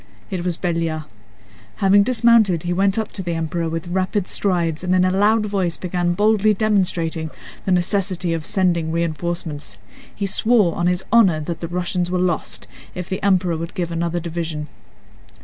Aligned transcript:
It 0.31 0.43
was 0.43 0.57
Belliard. 0.57 1.03
Having 1.75 2.01
dismounted 2.01 2.63
he 2.63 2.73
went 2.73 2.97
up 2.97 3.11
to 3.11 3.21
the 3.21 3.35
Emperor 3.35 3.69
with 3.69 3.87
rapid 3.89 4.27
strides 4.27 4.83
and 4.83 4.95
in 4.95 5.05
a 5.05 5.11
loud 5.11 5.45
voice 5.45 5.77
began 5.77 6.15
boldly 6.15 6.55
demonstrating 6.55 7.29
the 7.65 7.71
necessity 7.71 8.33
of 8.33 8.43
sending 8.43 8.91
reinforcements. 8.91 9.77
He 10.15 10.25
swore 10.25 10.73
on 10.73 10.87
his 10.87 11.03
honor 11.13 11.39
that 11.41 11.59
the 11.59 11.67
Russians 11.67 12.09
were 12.09 12.17
lost 12.17 12.67
if 12.95 13.09
the 13.09 13.21
Emperor 13.21 13.55
would 13.57 13.75
give 13.75 13.91
another 13.91 14.19
division. 14.19 14.69